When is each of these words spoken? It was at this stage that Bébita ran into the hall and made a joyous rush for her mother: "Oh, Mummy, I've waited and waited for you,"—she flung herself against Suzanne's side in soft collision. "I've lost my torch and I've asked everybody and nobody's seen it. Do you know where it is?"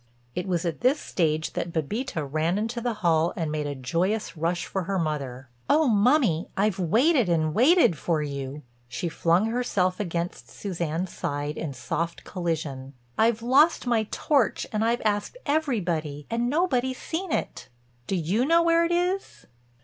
It 0.33 0.47
was 0.47 0.65
at 0.65 0.81
this 0.81 0.99
stage 0.99 1.53
that 1.53 1.71
Bébita 1.71 2.25
ran 2.27 2.57
into 2.57 2.81
the 2.81 2.95
hall 3.05 3.33
and 3.35 3.51
made 3.51 3.67
a 3.67 3.75
joyous 3.75 4.35
rush 4.35 4.65
for 4.65 4.85
her 4.85 4.97
mother: 4.97 5.47
"Oh, 5.69 5.87
Mummy, 5.87 6.49
I've 6.57 6.79
waited 6.79 7.29
and 7.29 7.53
waited 7.53 7.95
for 7.99 8.19
you,"—she 8.23 9.09
flung 9.09 9.45
herself 9.51 9.99
against 9.99 10.49
Suzanne's 10.49 11.13
side 11.13 11.55
in 11.55 11.73
soft 11.75 12.23
collision. 12.23 12.95
"I've 13.15 13.43
lost 13.43 13.85
my 13.85 14.07
torch 14.09 14.65
and 14.71 14.83
I've 14.83 15.03
asked 15.05 15.37
everybody 15.45 16.25
and 16.31 16.49
nobody's 16.49 16.97
seen 16.97 17.31
it. 17.31 17.69
Do 18.07 18.15
you 18.15 18.43
know 18.43 18.63
where 18.63 18.83
it 18.83 18.91
is?" 18.91 19.45